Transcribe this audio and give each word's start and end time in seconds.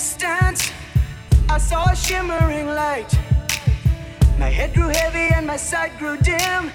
distance, 0.00 0.72
I 1.50 1.58
saw 1.58 1.84
a 1.90 1.94
shimmering 1.94 2.68
light. 2.68 3.12
My 4.38 4.48
head 4.48 4.72
grew 4.72 4.88
heavy 4.88 5.28
and 5.34 5.46
my 5.46 5.58
sight 5.58 5.92
grew 5.98 6.16
dim. 6.16 6.70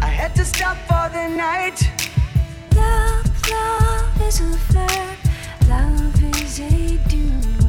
I 0.00 0.10
had 0.20 0.36
to 0.36 0.44
stop 0.44 0.76
for 0.88 1.06
the 1.12 1.26
night. 1.26 1.78
Love, 2.76 3.26
love 3.50 4.22
is 4.22 4.40
a 4.40 4.56
flare. 4.68 5.16
Love 5.68 6.22
is 6.36 6.60
a 6.60 6.96
dune 7.08 7.59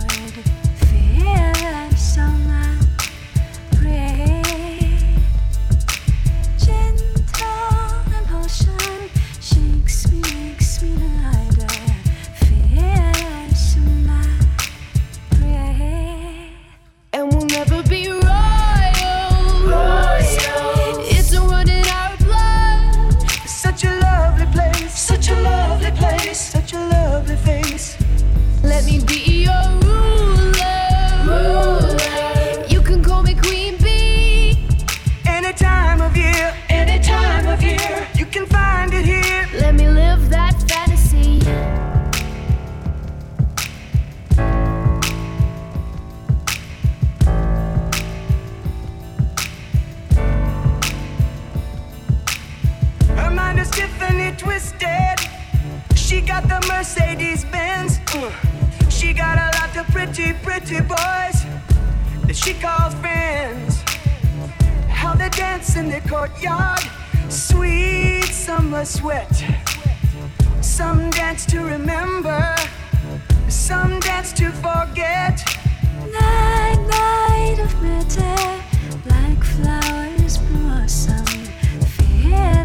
pretty 60.72 60.88
boys 60.88 61.44
that 62.27 62.36
she 62.36 62.54
calls 62.54 62.94
friends. 62.96 63.82
How 64.88 65.13
they 65.13 65.30
dance 65.30 65.75
in 65.75 65.90
the 65.90 66.00
courtyard, 66.08 66.80
sweet 67.30 68.28
summer 68.28 68.86
sweat. 68.86 69.44
Some 70.62 71.09
dance 71.09 71.46
to 71.47 71.59
remember, 71.59 72.56
some 73.50 74.00
dance 74.00 74.31
to 74.34 74.52
forget. 74.52 75.44
Night, 76.09 76.80
night 76.88 77.59
of 77.59 77.81
matter, 77.81 78.63
like 79.09 79.44
flowers 79.44 80.38
blossom. 80.38 81.25
Fear 81.97 82.60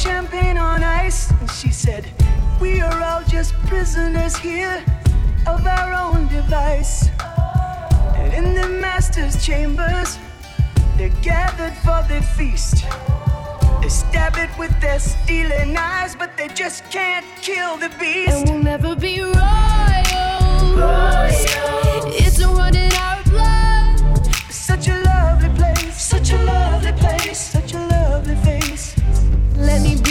champagne 0.00 0.56
on 0.56 0.82
ice. 0.82 1.30
And 1.30 1.50
she 1.50 1.70
said, 1.70 2.06
We 2.60 2.80
are 2.80 3.02
all 3.02 3.22
just 3.24 3.52
prisoners 3.66 4.36
here 4.36 4.82
of 5.46 5.66
our 5.66 5.92
own 5.92 6.26
device. 6.28 7.10
And 8.16 8.32
in 8.32 8.54
the 8.54 8.68
master's 8.80 9.44
chambers, 9.44 10.18
they're 10.96 11.16
gathered 11.22 11.74
for 11.84 12.02
the 12.08 12.22
feast. 12.36 12.84
They 13.82 13.88
stab 13.88 14.36
it 14.36 14.50
with 14.58 14.74
their 14.80 14.98
stealing 14.98 15.76
eyes, 15.76 16.16
but 16.16 16.36
they 16.36 16.48
just 16.48 16.84
can't 16.90 17.26
kill 17.42 17.76
the 17.76 17.90
beast. 18.00 18.30
And 18.30 18.48
we'll 18.48 18.62
never 18.62 18.96
be 18.96 19.20
royals. 19.20 19.36
It's 22.22 22.38
a 22.40 22.48
run 22.48 22.74
in 22.74 22.92
our 22.94 23.22
blood. 23.24 24.34
Such 24.50 24.88
a 24.88 24.96
lovely 25.02 25.50
place, 25.50 26.00
such 26.00 26.32
a 26.32 26.42
lovely 26.42 26.92
place, 26.92 27.38
such 27.38 27.74
a 27.74 27.78
lovely 27.86 28.36
face. 28.36 28.59
Let 29.70 29.82
me 29.82 29.94
be 30.02 30.09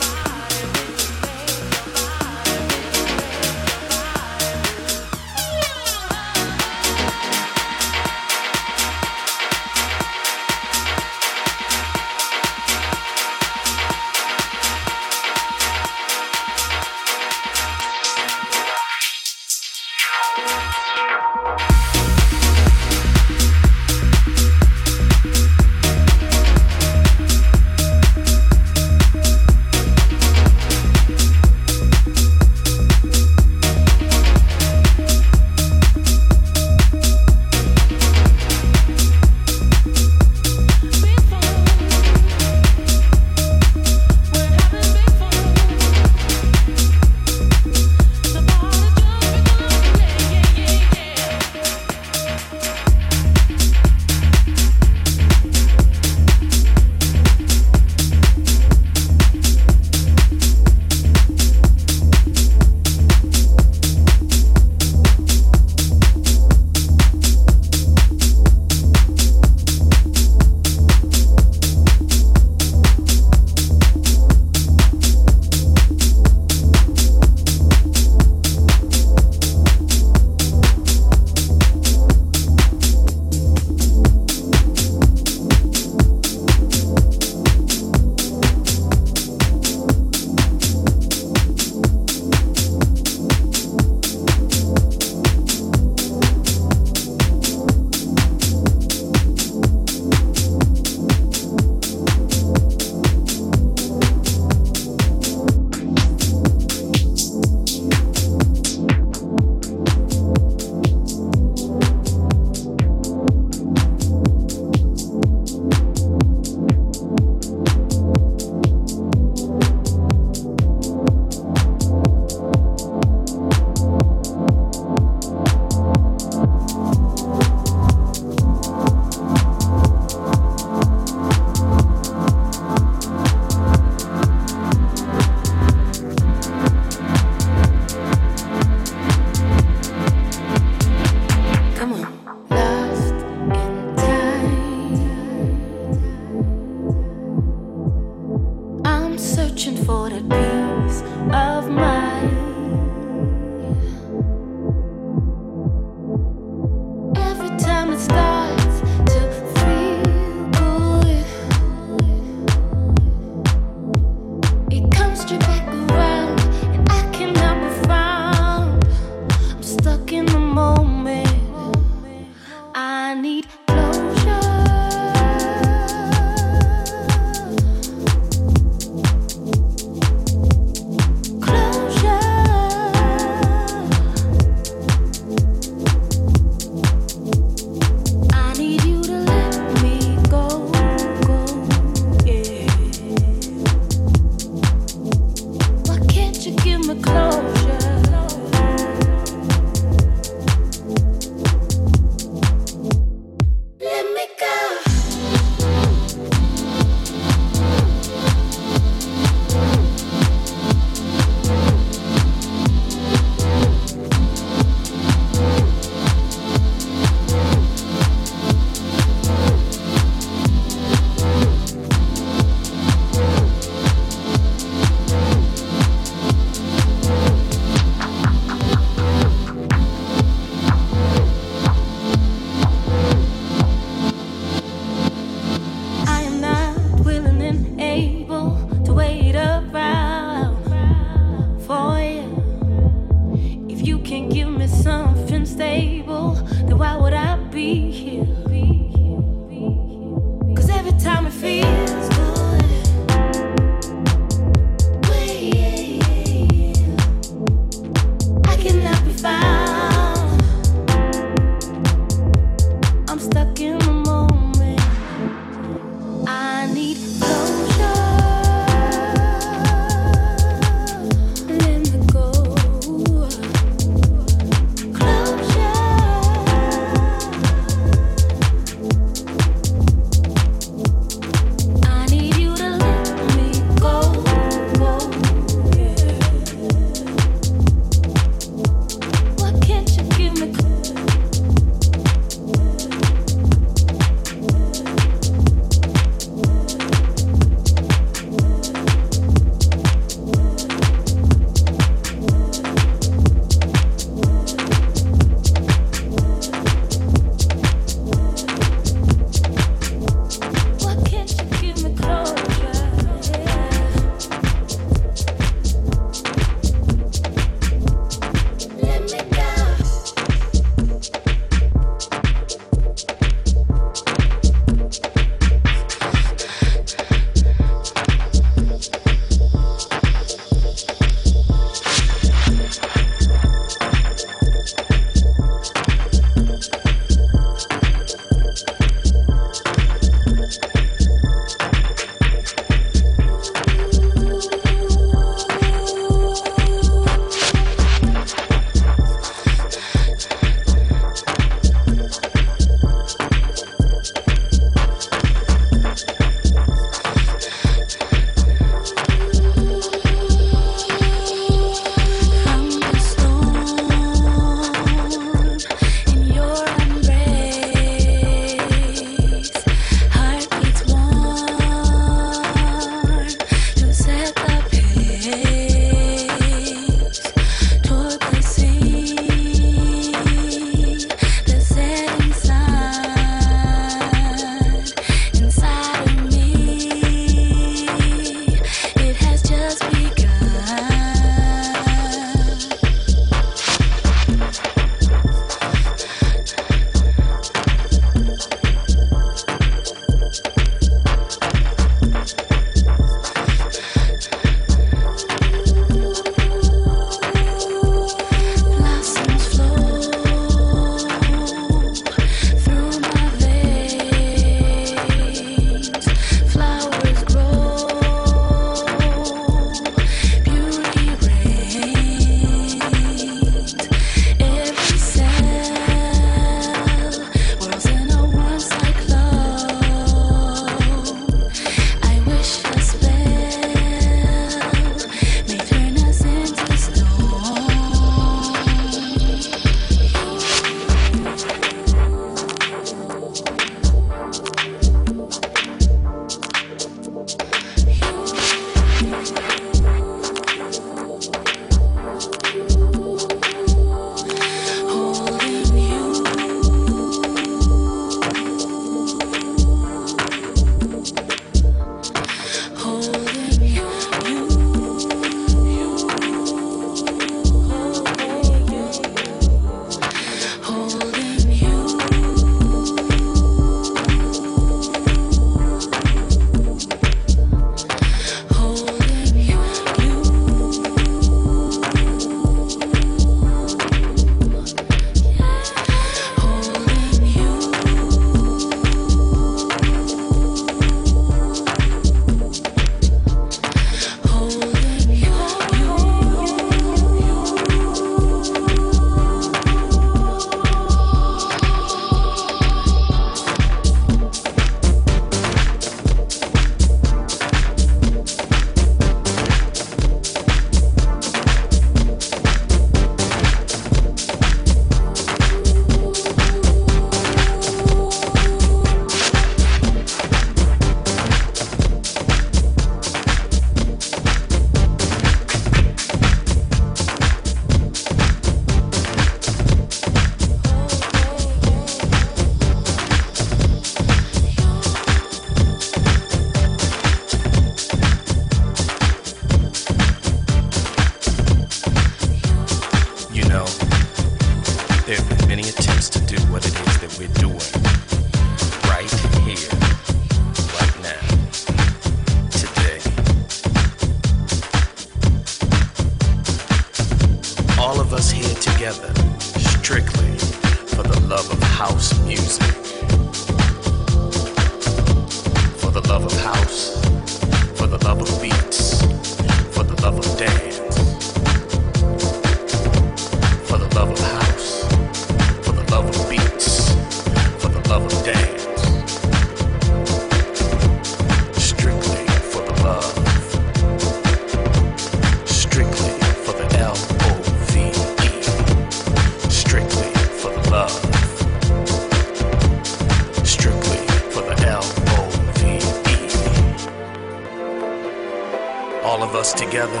us 599.44 599.52
together, 599.52 600.00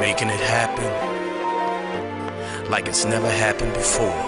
making 0.00 0.28
it 0.28 0.40
happen 0.40 0.90
like 2.68 2.88
it's 2.88 3.04
never 3.04 3.30
happened 3.30 3.72
before. 3.72 4.27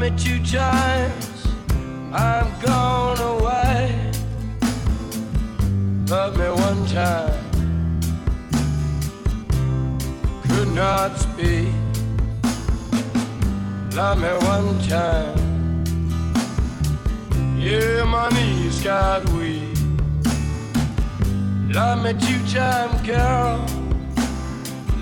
Me 0.00 0.10
two 0.16 0.42
times. 0.44 1.46
I'm 2.10 2.48
gone 2.60 3.18
away. 3.18 4.10
Love 6.08 6.38
me 6.38 6.48
one 6.48 6.86
time. 6.86 7.44
Could 10.48 10.72
not 10.74 11.18
speak. 11.18 11.68
Love 13.94 14.18
me 14.22 14.32
one 14.48 14.78
time. 14.88 15.38
Yeah, 17.58 18.04
my 18.04 18.30
knees 18.30 18.82
got 18.82 19.28
weak. 19.34 19.76
Love 21.68 22.02
me 22.02 22.12
two 22.14 22.40
time, 22.48 23.04
girl. 23.04 23.66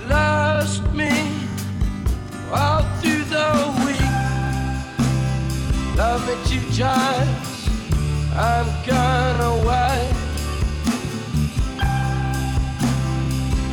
Lost 0.08 0.82
me 0.92 1.38
Love 5.98 6.24
me 6.28 6.34
two 6.46 6.60
times. 6.80 7.68
I'm 8.32 8.66
gone 8.86 9.40
away. 9.40 10.08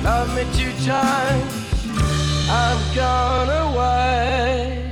Love 0.04 0.36
me 0.36 0.44
two 0.58 0.72
times. 0.84 1.54
I'm 2.50 2.96
gone 2.96 3.50
away. 3.50 4.85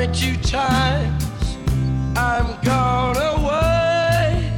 Me 0.00 0.06
two 0.14 0.36
times. 0.38 1.24
I'm 2.16 2.58
gone 2.62 3.18
away. 3.18 4.50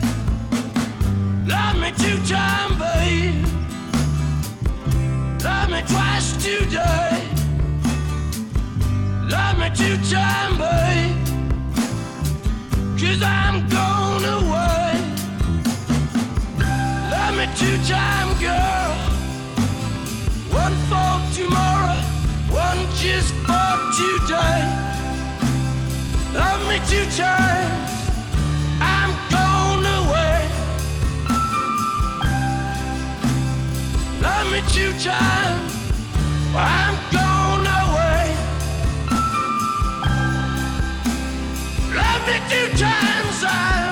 Love 1.44 1.78
me 1.80 1.90
two 1.98 2.16
time, 2.32 2.78
babe. 2.78 3.44
Love 5.42 5.70
me 5.70 5.82
twice 5.88 6.36
today. 6.36 7.28
Love 9.34 9.58
me 9.58 9.68
two 9.74 9.96
time, 10.14 10.58
babe. 10.62 11.16
Cause 13.00 13.22
I'm 13.24 13.68
gone 13.68 14.24
away. 14.38 14.94
Love 17.10 17.36
me 17.36 17.46
two 17.56 17.78
time, 17.92 18.21
Times. 26.90 28.10
I'm 28.80 29.10
away. 29.84 30.48
Love 34.20 34.50
me 34.50 34.60
two 34.68 34.92
times. 34.98 35.72
I'm 36.54 36.96
away. 37.66 38.36
Love 41.94 42.26
me 42.26 42.36
two 42.48 42.68
times. 42.78 43.44
I'm 43.44 43.91